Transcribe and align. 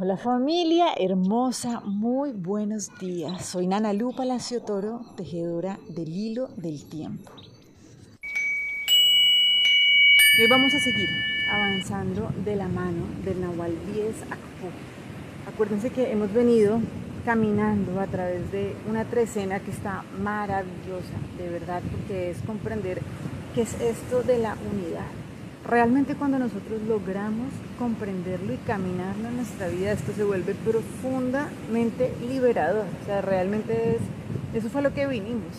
Hola 0.00 0.16
familia 0.16 0.94
hermosa, 0.96 1.80
muy 1.80 2.30
buenos 2.30 2.88
días. 3.00 3.44
Soy 3.44 3.66
Nana 3.66 3.92
Lu 3.92 4.14
Palacio 4.14 4.62
Toro, 4.62 5.00
tejedora 5.16 5.76
del 5.88 6.08
hilo 6.08 6.50
del 6.56 6.88
tiempo. 6.88 7.32
hoy 10.38 10.46
vamos 10.48 10.72
a 10.72 10.78
seguir 10.78 11.08
avanzando 11.50 12.30
de 12.44 12.54
la 12.54 12.68
mano 12.68 13.08
del 13.24 13.40
Nahual 13.40 13.72
10 13.92 14.22
Akpu. 14.22 14.68
Acuérdense 15.52 15.90
que 15.90 16.12
hemos 16.12 16.32
venido 16.32 16.78
caminando 17.24 17.98
a 17.98 18.06
través 18.06 18.52
de 18.52 18.76
una 18.88 19.04
trecena 19.04 19.58
que 19.58 19.72
está 19.72 20.04
maravillosa, 20.22 21.18
de 21.38 21.48
verdad, 21.48 21.82
porque 21.90 22.30
es 22.30 22.38
comprender 22.42 23.00
qué 23.52 23.62
es 23.62 23.74
esto 23.80 24.22
de 24.22 24.38
la 24.38 24.56
unidad 24.72 25.27
Realmente 25.68 26.14
cuando 26.14 26.38
nosotros 26.38 26.80
logramos 26.88 27.52
comprenderlo 27.78 28.54
y 28.54 28.56
caminarlo 28.56 29.28
en 29.28 29.36
nuestra 29.36 29.68
vida, 29.68 29.92
esto 29.92 30.14
se 30.16 30.24
vuelve 30.24 30.54
profundamente 30.54 32.10
liberador. 32.26 32.86
O 33.02 33.04
sea, 33.04 33.20
realmente 33.20 33.96
es, 33.96 34.00
eso 34.54 34.70
fue 34.70 34.80
lo 34.80 34.94
que 34.94 35.06
vinimos. 35.06 35.52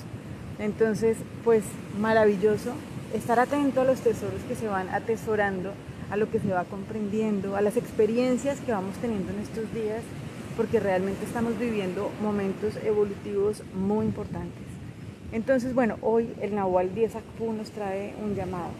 Entonces, 0.57 1.17
pues 1.43 1.63
maravilloso 1.99 2.73
estar 3.13 3.39
atento 3.39 3.81
a 3.81 3.83
los 3.83 3.99
tesoros 3.99 4.41
que 4.47 4.55
se 4.55 4.67
van 4.67 4.89
atesorando, 4.89 5.73
a 6.09 6.17
lo 6.17 6.31
que 6.31 6.39
se 6.39 6.49
va 6.49 6.63
comprendiendo, 6.63 7.55
a 7.55 7.61
las 7.61 7.77
experiencias 7.77 8.59
que 8.61 8.71
vamos 8.71 8.95
teniendo 8.95 9.31
en 9.31 9.41
estos 9.41 9.71
días, 9.75 10.01
porque 10.57 10.79
realmente 10.79 11.23
estamos 11.23 11.59
viviendo 11.59 12.09
momentos 12.19 12.73
evolutivos 12.83 13.61
muy 13.75 14.07
importantes. 14.07 14.63
Entonces, 15.31 15.75
bueno, 15.75 15.97
hoy 16.01 16.33
el 16.41 16.55
Nahual 16.55 16.95
10 16.95 17.15
Akpu 17.15 17.53
nos 17.53 17.69
trae 17.69 18.15
un 18.23 18.33
llamado 18.33 18.71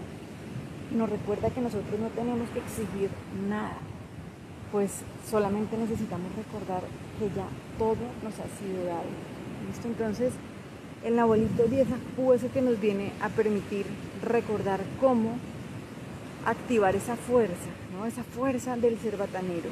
nos 0.92 1.10
recuerda 1.10 1.50
que 1.50 1.62
nosotros 1.62 2.00
no 2.00 2.08
tenemos 2.10 2.50
que 2.50 2.60
exigir 2.60 3.10
nada, 3.48 3.78
pues 4.72 5.02
solamente 5.30 5.78
necesitamos 5.78 6.32
recordar 6.36 6.82
que 7.20 7.28
ya 7.36 7.48
todo 7.78 7.98
nos 8.24 8.34
ha 8.40 8.48
sido 8.58 8.86
dado. 8.86 9.10
¿Listo? 9.68 9.88
Entonces, 9.88 10.34
el 11.04 11.18
abuelito 11.18 11.64
10 11.64 11.88
es 11.88 12.44
el 12.44 12.50
que 12.50 12.62
nos 12.62 12.80
viene 12.80 13.12
a 13.22 13.30
permitir 13.30 13.86
recordar 14.24 14.82
cómo 15.00 15.38
activar 16.46 16.96
esa 16.96 17.16
fuerza, 17.16 17.70
¿no? 17.94 18.06
esa 18.06 18.24
fuerza 18.24 18.76
del 18.78 18.98
ser 19.00 19.18
batanero, 19.18 19.70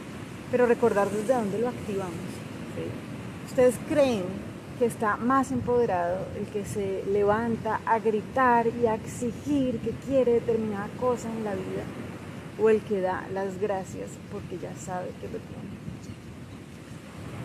pero 0.51 0.65
recordar 0.65 1.09
desde 1.09 1.33
dónde 1.33 1.59
lo 1.59 1.69
activamos. 1.69 2.13
¿Ustedes 3.47 3.75
creen 3.89 4.23
que 4.77 4.85
está 4.85 5.17
más 5.17 5.51
empoderado, 5.51 6.25
el 6.37 6.45
que 6.47 6.65
se 6.65 7.03
levanta 7.11 7.81
a 7.85 7.99
gritar 7.99 8.67
y 8.67 8.85
a 8.85 8.95
exigir 8.95 9.79
que 9.79 9.91
quiere 10.05 10.33
determinada 10.33 10.87
cosa 10.99 11.29
en 11.29 11.43
la 11.43 11.53
vida, 11.53 11.83
o 12.61 12.69
el 12.69 12.81
que 12.81 13.01
da 13.01 13.27
las 13.33 13.59
gracias 13.59 14.09
porque 14.31 14.57
ya 14.57 14.73
sabe 14.75 15.07
que 15.19 15.27
lo 15.27 15.39
tiene. 15.39 15.67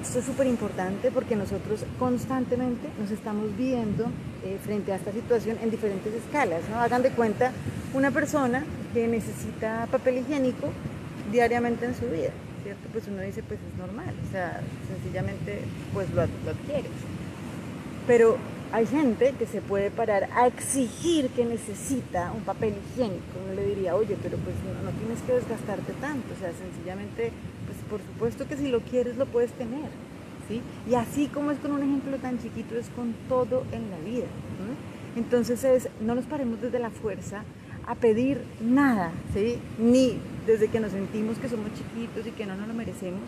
Esto 0.02 0.18
es 0.18 0.24
súper 0.24 0.48
importante 0.48 1.12
porque 1.12 1.36
nosotros 1.36 1.84
constantemente 1.98 2.88
nos 2.98 3.12
estamos 3.12 3.56
viendo 3.56 4.06
eh, 4.44 4.58
frente 4.60 4.92
a 4.92 4.96
esta 4.96 5.12
situación 5.12 5.58
en 5.62 5.70
diferentes 5.70 6.12
escalas. 6.12 6.62
¿no? 6.68 6.80
Hagan 6.80 7.02
de 7.02 7.10
cuenta 7.10 7.52
una 7.94 8.10
persona 8.10 8.64
que 8.92 9.06
necesita 9.06 9.86
papel 9.92 10.18
higiénico 10.18 10.70
diariamente 11.30 11.86
en 11.86 11.94
su 11.94 12.06
vida, 12.06 12.30
¿cierto? 12.64 12.88
Pues 12.92 13.06
uno 13.06 13.22
dice, 13.22 13.44
pues 13.44 13.60
es 13.60 13.78
normal, 13.78 14.12
o 14.28 14.32
sea, 14.32 14.60
sencillamente 14.88 15.60
pues 15.94 16.10
lo, 16.10 16.22
lo 16.22 16.50
adquieres. 16.50 16.90
Pero 18.06 18.36
hay 18.72 18.86
gente 18.86 19.34
que 19.38 19.46
se 19.46 19.60
puede 19.60 19.90
parar 19.90 20.30
a 20.34 20.46
exigir 20.46 21.28
que 21.28 21.44
necesita 21.44 22.32
un 22.32 22.42
papel 22.42 22.74
higiénico. 22.94 23.22
Uno 23.44 23.54
le 23.54 23.66
diría, 23.66 23.94
oye, 23.94 24.16
pero 24.22 24.38
pues 24.38 24.56
no, 24.82 24.90
tienes 24.92 25.20
que 25.26 25.34
desgastarte 25.34 25.92
tanto. 26.00 26.32
O 26.34 26.38
sea, 26.38 26.50
sencillamente, 26.52 27.32
pues 27.66 27.78
por 27.90 28.00
supuesto 28.00 28.48
que 28.48 28.56
si 28.56 28.68
lo 28.68 28.80
quieres 28.80 29.16
lo 29.16 29.26
puedes 29.26 29.52
tener. 29.52 29.90
¿sí? 30.48 30.62
Y 30.90 30.94
así 30.94 31.26
como 31.26 31.50
es 31.50 31.58
con 31.58 31.72
un 31.72 31.82
ejemplo 31.82 32.16
tan 32.16 32.40
chiquito, 32.40 32.76
es 32.78 32.88
con 32.96 33.14
todo 33.28 33.64
en 33.72 33.90
la 33.90 33.98
vida. 33.98 34.26
Entonces 35.16 35.62
es, 35.64 35.88
no 36.00 36.14
nos 36.14 36.24
paremos 36.24 36.62
desde 36.62 36.78
la 36.78 36.90
fuerza 36.90 37.44
a 37.86 37.94
pedir 37.94 38.42
nada, 38.60 39.12
¿sí? 39.34 39.58
ni 39.78 40.18
desde 40.46 40.68
que 40.68 40.80
nos 40.80 40.92
sentimos 40.92 41.36
que 41.36 41.48
somos 41.48 41.68
chiquitos 41.74 42.26
y 42.26 42.30
que 42.30 42.46
no 42.46 42.56
nos 42.56 42.68
lo 42.68 42.74
merecemos, 42.74 43.20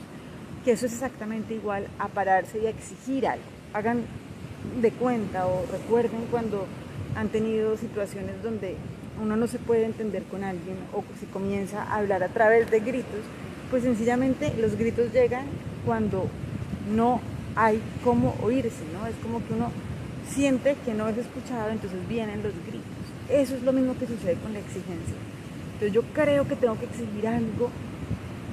que 0.65 0.73
eso 0.73 0.87
es 0.87 0.93
exactamente 0.95 1.55
igual 1.55 1.87
a 1.99 2.09
pararse 2.09 2.61
y 2.61 2.67
a 2.67 2.71
exigir 2.71 3.27
algo. 3.27 3.45
Hagan 3.75 4.05
de 4.81 4.91
cuenta 4.91 5.47
o 5.47 5.65
recuerden 5.71 6.27
cuando 6.31 6.67
han 7.17 7.29
tenido 7.29 7.77
situaciones 7.77 8.43
donde 8.43 8.77
uno 9.23 9.37
no 9.37 9.47
se 9.47 9.59
puede 9.59 9.85
entender 9.85 10.25
con 10.25 10.43
alguien 10.43 10.77
o 10.93 11.05
si 11.21 11.27
comienza 11.27 11.83
a 11.83 11.97
hablar 11.97 12.23
a 12.23 12.29
través 12.29 12.71
de 12.71 12.81
gritos, 12.81 13.21
pues 13.71 13.83
sencillamente 13.83 14.53
los 14.61 14.77
gritos 14.77 15.13
llegan 15.13 15.47
cuando 15.85 16.27
no 16.95 17.21
hay 17.57 17.81
cómo 18.03 18.35
oírse, 18.43 18.85
¿no? 18.93 19.07
Es 19.07 19.15
como 19.23 19.39
que 19.47 19.55
uno 19.55 19.71
siente 20.29 20.77
que 20.85 20.95
no 20.95 21.09
es 21.09 21.17
escuchado, 21.17 21.71
entonces 21.71 21.99
vienen 22.09 22.43
los 22.43 22.53
gritos. 22.67 22.83
Eso 23.31 23.55
es 23.55 23.63
lo 23.63 23.73
mismo 23.73 23.97
que 23.97 24.07
sucede 24.07 24.35
con 24.35 24.53
la 24.53 24.59
exigencia. 24.59 25.15
Entonces 25.75 25.93
yo 25.93 26.03
creo 26.13 26.47
que 26.47 26.57
tengo 26.57 26.79
que 26.79 26.87
exigir 26.87 27.27
algo, 27.27 27.71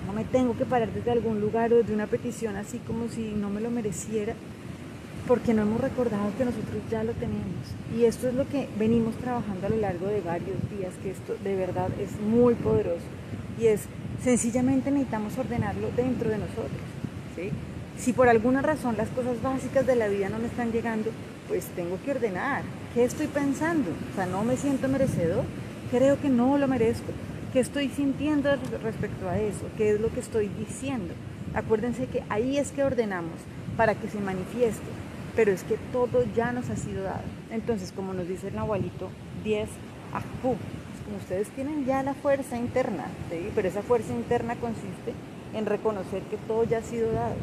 no 0.05 0.13
me 0.13 0.23
tengo 0.25 0.55
que 0.55 0.66
parar 0.66 0.91
desde 0.91 1.11
algún 1.11 1.39
lugar 1.39 1.73
o 1.73 1.78
desde 1.78 1.93
una 1.93 2.07
petición 2.07 2.55
así 2.55 2.79
como 2.79 3.09
si 3.09 3.31
no 3.31 3.49
me 3.49 3.61
lo 3.61 3.72
mereciera, 3.72 4.33
porque 5.31 5.53
no 5.53 5.61
hemos 5.61 5.79
recordado 5.79 6.29
que 6.37 6.43
nosotros 6.43 6.81
ya 6.89 7.05
lo 7.05 7.13
tenemos. 7.13 7.63
Y 7.97 8.03
esto 8.03 8.27
es 8.27 8.33
lo 8.33 8.49
que 8.49 8.67
venimos 8.77 9.15
trabajando 9.15 9.65
a 9.65 9.69
lo 9.69 9.77
largo 9.77 10.07
de 10.07 10.19
varios 10.19 10.57
días, 10.69 10.93
que 11.01 11.11
esto 11.11 11.37
de 11.41 11.55
verdad 11.55 11.87
es 12.01 12.19
muy 12.19 12.53
poderoso. 12.53 13.05
Y 13.57 13.67
es, 13.67 13.83
sencillamente 14.21 14.91
necesitamos 14.91 15.37
ordenarlo 15.37 15.89
dentro 15.95 16.29
de 16.29 16.37
nosotros. 16.37 16.81
Si 17.97 18.11
por 18.11 18.27
alguna 18.27 18.61
razón 18.61 18.97
las 18.97 19.07
cosas 19.07 19.41
básicas 19.41 19.87
de 19.87 19.95
la 19.95 20.09
vida 20.09 20.27
no 20.27 20.37
me 20.37 20.47
están 20.47 20.73
llegando, 20.73 21.11
pues 21.47 21.63
tengo 21.77 21.97
que 22.03 22.11
ordenar. 22.11 22.63
¿Qué 22.93 23.05
estoy 23.05 23.27
pensando? 23.27 23.89
O 24.11 24.15
sea, 24.17 24.25
no 24.25 24.43
me 24.43 24.57
siento 24.57 24.89
merecedor. 24.89 25.45
Creo 25.91 26.19
que 26.19 26.27
no 26.27 26.57
lo 26.57 26.67
merezco. 26.67 27.13
¿Qué 27.53 27.61
estoy 27.61 27.87
sintiendo 27.87 28.49
respecto 28.83 29.29
a 29.29 29.39
eso? 29.39 29.65
¿Qué 29.77 29.91
es 29.91 30.01
lo 30.01 30.09
que 30.09 30.19
estoy 30.19 30.49
diciendo? 30.49 31.13
Acuérdense 31.53 32.07
que 32.07 32.21
ahí 32.27 32.57
es 32.57 32.73
que 32.73 32.83
ordenamos 32.83 33.39
para 33.77 33.95
que 33.95 34.09
se 34.09 34.19
manifieste 34.19 34.83
pero 35.35 35.51
es 35.51 35.63
que 35.63 35.77
todo 35.91 36.23
ya 36.35 36.51
nos 36.51 36.69
ha 36.69 36.75
sido 36.75 37.03
dado. 37.03 37.23
Entonces, 37.51 37.91
como 37.91 38.13
nos 38.13 38.27
dice 38.27 38.49
el 38.49 38.55
Nahualito 38.55 39.09
10, 39.43 39.69
Ajpú, 40.13 40.57
como 41.05 41.17
ustedes 41.17 41.49
tienen 41.49 41.85
ya 41.85 42.03
la 42.03 42.13
fuerza 42.13 42.57
interna, 42.57 43.05
pero 43.55 43.67
esa 43.67 43.81
fuerza 43.81 44.13
interna 44.13 44.55
consiste 44.55 45.13
en 45.53 45.65
reconocer 45.65 46.21
que 46.23 46.37
todo 46.37 46.63
ya 46.63 46.79
ha 46.79 46.83
sido 46.83 47.11
dado 47.11 47.35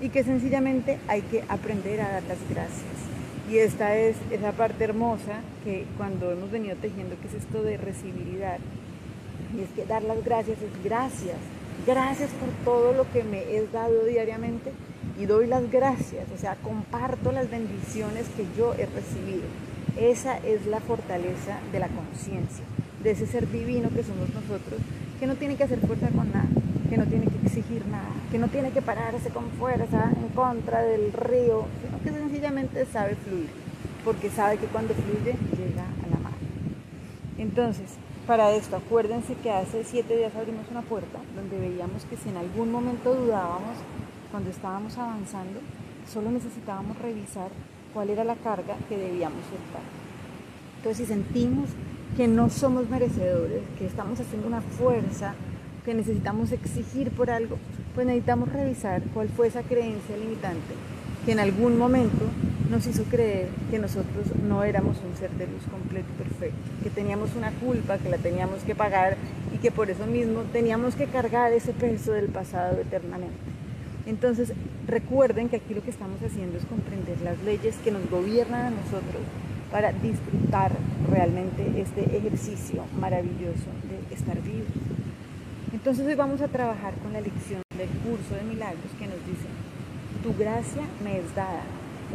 y 0.00 0.08
que 0.08 0.24
sencillamente 0.24 0.98
hay 1.08 1.22
que 1.22 1.44
aprender 1.48 2.00
a 2.00 2.10
dar 2.10 2.22
las 2.24 2.38
gracias. 2.48 2.82
Y 3.50 3.58
esta 3.58 3.96
es 3.96 4.16
esa 4.30 4.52
parte 4.52 4.84
hermosa 4.84 5.40
que 5.64 5.86
cuando 5.96 6.30
hemos 6.32 6.50
venido 6.50 6.76
tejiendo, 6.76 7.16
que 7.20 7.28
es 7.28 7.34
esto 7.34 7.62
de 7.62 7.76
recibir 7.76 8.42
y 9.56 9.60
es 9.60 9.68
que 9.76 9.84
dar 9.84 10.02
las 10.02 10.24
gracias 10.24 10.58
es 10.62 10.84
gracias, 10.84 11.36
gracias 11.86 12.30
por 12.30 12.48
todo 12.64 12.92
lo 12.92 13.10
que 13.12 13.24
me 13.24 13.56
es 13.56 13.72
dado 13.72 14.04
diariamente 14.04 14.72
y 15.18 15.26
doy 15.26 15.46
las 15.46 15.70
gracias, 15.70 16.26
o 16.34 16.38
sea, 16.38 16.56
comparto 16.56 17.32
las 17.32 17.50
bendiciones 17.50 18.26
que 18.36 18.46
yo 18.56 18.74
he 18.74 18.86
recibido. 18.86 19.46
Esa 19.98 20.38
es 20.38 20.66
la 20.66 20.80
fortaleza 20.80 21.58
de 21.70 21.78
la 21.78 21.88
conciencia, 21.88 22.64
de 23.02 23.10
ese 23.10 23.26
ser 23.26 23.50
divino 23.50 23.90
que 23.90 24.02
somos 24.02 24.28
nosotros, 24.30 24.80
que 25.20 25.26
no 25.26 25.34
tiene 25.34 25.56
que 25.56 25.64
hacer 25.64 25.80
fuerza 25.80 26.08
con 26.08 26.32
nada, 26.32 26.48
que 26.88 26.96
no 26.96 27.04
tiene 27.06 27.26
que 27.26 27.46
exigir 27.46 27.86
nada, 27.86 28.08
que 28.30 28.38
no 28.38 28.48
tiene 28.48 28.70
que 28.70 28.80
pararse 28.80 29.28
con 29.30 29.50
fuerza 29.50 30.10
en 30.16 30.28
contra 30.34 30.82
del 30.82 31.12
río, 31.12 31.66
sino 31.82 32.02
que 32.02 32.10
sencillamente 32.10 32.86
sabe 32.86 33.16
fluir, 33.16 33.50
porque 34.04 34.30
sabe 34.30 34.56
que 34.56 34.66
cuando 34.66 34.94
fluye 34.94 35.36
llega 35.56 35.82
a 35.82 36.10
la 36.10 36.18
mar. 36.22 36.32
Entonces, 37.38 37.98
para 38.26 38.52
esto, 38.52 38.76
acuérdense 38.76 39.34
que 39.34 39.50
hace 39.50 39.84
siete 39.84 40.16
días 40.16 40.34
abrimos 40.36 40.66
una 40.70 40.82
puerta 40.82 41.18
donde 41.34 41.58
veíamos 41.58 42.04
que 42.04 42.16
si 42.16 42.28
en 42.28 42.36
algún 42.36 42.70
momento 42.70 43.14
dudábamos, 43.14 43.76
cuando 44.30 44.50
estábamos 44.50 44.96
avanzando, 44.96 45.60
solo 46.10 46.30
necesitábamos 46.30 46.98
revisar 46.98 47.48
cuál 47.92 48.10
era 48.10 48.24
la 48.24 48.36
carga 48.36 48.76
que 48.88 48.96
debíamos 48.96 49.40
soltar. 49.44 49.82
Entonces, 50.78 51.06
si 51.06 51.12
sentimos 51.12 51.68
que 52.16 52.28
no 52.28 52.48
somos 52.48 52.88
merecedores, 52.88 53.62
que 53.78 53.86
estamos 53.86 54.18
haciendo 54.20 54.46
una 54.46 54.60
fuerza, 54.60 55.34
que 55.84 55.94
necesitamos 55.94 56.52
exigir 56.52 57.10
por 57.10 57.30
algo, 57.30 57.58
pues 57.94 58.06
necesitamos 58.06 58.52
revisar 58.52 59.02
cuál 59.14 59.28
fue 59.28 59.48
esa 59.48 59.62
creencia 59.62 60.16
limitante 60.16 60.74
que 61.24 61.32
en 61.32 61.40
algún 61.40 61.78
momento 61.78 62.24
nos 62.72 62.86
hizo 62.86 63.04
creer 63.04 63.48
que 63.70 63.78
nosotros 63.78 64.26
no 64.48 64.64
éramos 64.64 64.96
un 65.06 65.14
ser 65.14 65.30
de 65.32 65.46
luz 65.46 65.62
completo 65.70 66.06
y 66.16 66.22
perfecto, 66.22 66.56
que 66.82 66.88
teníamos 66.88 67.36
una 67.36 67.50
culpa, 67.50 67.98
que 67.98 68.08
la 68.08 68.16
teníamos 68.16 68.62
que 68.62 68.74
pagar 68.74 69.18
y 69.54 69.58
que 69.58 69.70
por 69.70 69.90
eso 69.90 70.06
mismo 70.06 70.40
teníamos 70.54 70.94
que 70.94 71.04
cargar 71.04 71.52
ese 71.52 71.74
peso 71.74 72.12
del 72.12 72.28
pasado 72.28 72.80
eternamente. 72.80 73.36
Entonces, 74.06 74.54
recuerden 74.88 75.50
que 75.50 75.56
aquí 75.56 75.74
lo 75.74 75.82
que 75.82 75.90
estamos 75.90 76.20
haciendo 76.22 76.56
es 76.56 76.64
comprender 76.64 77.20
las 77.20 77.38
leyes 77.44 77.76
que 77.84 77.92
nos 77.92 78.08
gobiernan 78.10 78.66
a 78.66 78.70
nosotros 78.70 79.22
para 79.70 79.92
disfrutar 79.92 80.72
realmente 81.10 81.78
este 81.78 82.16
ejercicio 82.16 82.84
maravilloso 82.98 83.68
de 83.88 84.14
estar 84.14 84.40
vivos. 84.40 84.66
Entonces 85.74 86.06
hoy 86.06 86.14
vamos 86.14 86.40
a 86.40 86.48
trabajar 86.48 86.94
con 87.02 87.12
la 87.12 87.20
lección 87.20 87.60
del 87.76 87.88
curso 88.00 88.34
de 88.34 88.44
milagros 88.44 88.92
que 88.98 89.06
nos 89.06 89.20
dice, 89.26 89.48
tu 90.22 90.34
gracia 90.38 90.82
me 91.04 91.18
es 91.18 91.34
dada, 91.34 91.62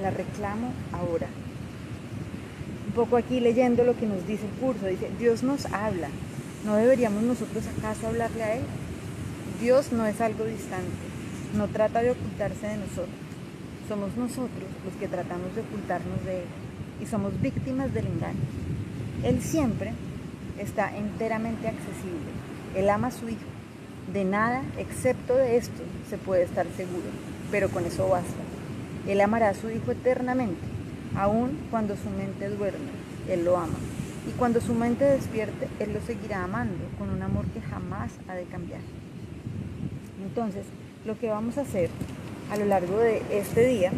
la 0.01 0.11
reclamo 0.11 0.71
ahora. 0.91 1.27
Un 2.88 2.94
poco 2.94 3.17
aquí 3.17 3.39
leyendo 3.39 3.83
lo 3.83 3.95
que 3.97 4.05
nos 4.05 4.25
dice 4.27 4.45
el 4.45 4.59
curso, 4.59 4.88
dice, 4.88 5.09
Dios 5.19 5.44
nos 5.44 5.65
habla, 5.67 6.09
¿no 6.65 6.75
deberíamos 6.75 7.23
nosotros 7.23 7.63
acaso 7.77 8.07
hablarle 8.07 8.44
a 8.44 8.55
Él? 8.55 8.63
Dios 9.61 9.91
no 9.91 10.05
es 10.05 10.19
algo 10.21 10.45
distante, 10.45 10.85
no 11.55 11.67
trata 11.67 12.01
de 12.01 12.11
ocultarse 12.11 12.67
de 12.67 12.77
nosotros, 12.77 13.09
somos 13.88 14.15
nosotros 14.15 14.69
los 14.85 14.95
que 14.99 15.07
tratamos 15.07 15.53
de 15.55 15.61
ocultarnos 15.61 16.23
de 16.25 16.39
Él 16.39 16.47
y 17.01 17.05
somos 17.05 17.39
víctimas 17.41 17.94
del 17.94 18.07
engaño. 18.07 18.39
Él 19.23 19.41
siempre 19.41 19.94
está 20.59 20.95
enteramente 20.95 21.67
accesible, 21.67 22.31
Él 22.75 22.89
ama 22.89 23.07
a 23.07 23.11
su 23.11 23.29
Hijo, 23.29 23.39
de 24.13 24.23
nada 24.23 24.63
excepto 24.77 25.35
de 25.35 25.57
esto 25.57 25.83
se 26.09 26.17
puede 26.17 26.44
estar 26.44 26.65
seguro, 26.77 27.05
pero 27.51 27.69
con 27.69 27.85
eso 27.85 28.07
basta. 28.07 28.46
Él 29.07 29.21
amará 29.21 29.50
a 29.50 29.54
su 29.54 29.69
Hijo 29.69 29.92
eternamente, 29.92 30.62
aun 31.15 31.57
cuando 31.71 31.95
su 31.95 32.09
mente 32.09 32.50
duerme, 32.50 32.92
Él 33.30 33.45
lo 33.45 33.57
ama. 33.57 33.77
Y 34.27 34.31
cuando 34.31 34.59
su 34.59 34.74
mente 34.74 35.06
despierte, 35.06 35.69
Él 35.80 35.94
lo 35.94 36.01
seguirá 36.01 36.44
amando 36.44 36.83
con 36.98 37.09
un 37.09 37.21
amor 37.21 37.45
que 37.48 37.62
jamás 37.62 38.12
ha 38.27 38.36
de 38.36 38.44
cambiar. 38.44 38.81
Entonces, 40.21 40.65
lo 41.06 41.18
que 41.18 41.30
vamos 41.30 41.57
a 41.57 41.62
hacer 41.62 41.89
a 42.51 42.57
lo 42.57 42.65
largo 42.65 42.98
de 43.00 43.21
este 43.31 43.65
día 43.65 43.92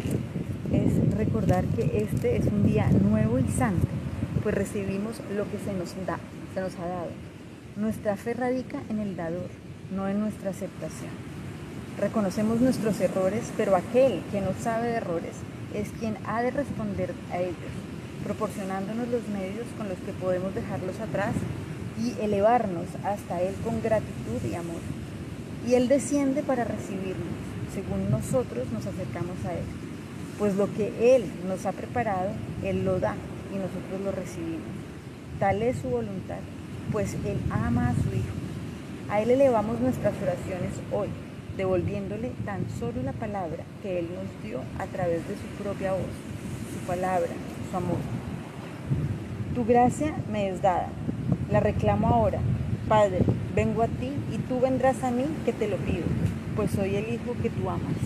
es 0.72 1.16
recordar 1.16 1.64
que 1.64 2.02
este 2.02 2.36
es 2.36 2.46
un 2.46 2.64
día 2.64 2.88
nuevo 2.88 3.38
y 3.40 3.48
santo, 3.48 3.88
pues 4.42 4.54
recibimos 4.54 5.20
lo 5.36 5.50
que 5.50 5.58
se 5.58 5.72
nos 5.72 5.94
da, 6.06 6.18
se 6.54 6.60
nos 6.60 6.76
ha 6.76 6.86
dado. 6.86 7.10
Nuestra 7.76 8.16
fe 8.16 8.34
radica 8.34 8.78
en 8.88 9.00
el 9.00 9.16
dador, 9.16 9.48
no 9.94 10.08
en 10.08 10.20
nuestra 10.20 10.50
aceptación. 10.50 11.29
Reconocemos 12.00 12.62
nuestros 12.62 12.98
errores, 13.02 13.52
pero 13.58 13.76
aquel 13.76 14.22
que 14.32 14.40
no 14.40 14.52
sabe 14.58 14.88
de 14.88 14.94
errores 14.94 15.34
es 15.74 15.90
quien 16.00 16.16
ha 16.24 16.40
de 16.40 16.50
responder 16.50 17.12
a 17.30 17.36
ellos, 17.40 17.54
proporcionándonos 18.24 19.08
los 19.08 19.28
medios 19.28 19.66
con 19.76 19.86
los 19.90 19.98
que 19.98 20.14
podemos 20.14 20.54
dejarlos 20.54 20.98
atrás 20.98 21.34
y 22.02 22.18
elevarnos 22.24 22.86
hasta 23.04 23.42
Él 23.42 23.54
con 23.62 23.82
gratitud 23.82 24.40
y 24.50 24.54
amor. 24.54 24.80
Y 25.68 25.74
Él 25.74 25.88
desciende 25.88 26.42
para 26.42 26.64
recibirnos, 26.64 27.36
según 27.74 28.10
nosotros 28.10 28.72
nos 28.72 28.86
acercamos 28.86 29.36
a 29.44 29.52
Él. 29.52 29.64
Pues 30.38 30.56
lo 30.56 30.72
que 30.72 31.14
Él 31.14 31.26
nos 31.46 31.66
ha 31.66 31.72
preparado, 31.72 32.30
Él 32.64 32.82
lo 32.82 32.98
da 32.98 33.14
y 33.52 33.56
nosotros 33.56 34.00
lo 34.02 34.12
recibimos. 34.12 34.72
Tal 35.38 35.60
es 35.60 35.76
su 35.76 35.90
voluntad, 35.90 36.40
pues 36.92 37.12
Él 37.26 37.38
ama 37.50 37.90
a 37.90 37.92
su 37.92 38.08
Hijo. 38.08 38.40
A 39.10 39.20
Él 39.20 39.32
elevamos 39.32 39.78
nuestras 39.80 40.14
oraciones 40.22 40.72
hoy, 40.92 41.10
devolviéndole 41.60 42.32
tan 42.46 42.64
solo 42.78 43.02
la 43.02 43.12
palabra 43.12 43.64
que 43.82 43.98
Él 43.98 44.08
nos 44.14 44.42
dio 44.42 44.60
a 44.78 44.86
través 44.86 45.28
de 45.28 45.34
su 45.34 45.62
propia 45.62 45.92
voz, 45.92 46.14
su 46.72 46.86
palabra, 46.86 47.28
su 47.70 47.76
amor. 47.76 47.98
Tu 49.54 49.66
gracia 49.66 50.14
me 50.32 50.48
es 50.48 50.62
dada, 50.62 50.88
la 51.52 51.60
reclamo 51.60 52.08
ahora. 52.08 52.38
Padre, 52.88 53.18
vengo 53.54 53.82
a 53.82 53.88
ti 53.88 54.10
y 54.32 54.38
tú 54.48 54.58
vendrás 54.60 55.04
a 55.04 55.10
mí 55.10 55.26
que 55.44 55.52
te 55.52 55.68
lo 55.68 55.76
pido, 55.76 56.04
pues 56.56 56.70
soy 56.70 56.96
el 56.96 57.12
Hijo 57.12 57.34
que 57.42 57.50
tú 57.50 57.68
amas. 57.68 58.00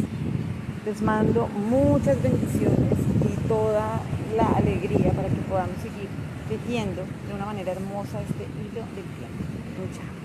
Les 0.84 1.00
mando 1.00 1.46
muchas 1.46 2.20
bendiciones 2.20 2.98
y 3.22 3.48
toda 3.48 4.00
la 4.36 4.48
alegría 4.48 5.12
para 5.12 5.28
que 5.28 5.42
podamos 5.48 5.76
seguir 5.76 6.08
tejiendo 6.48 7.02
de 7.28 7.34
una 7.34 7.46
manera 7.46 7.70
hermosa 7.70 8.20
este 8.20 8.42
hilo 8.42 8.82
del 8.96 9.06
tiempo. 9.14 9.94
Chao. 9.94 10.23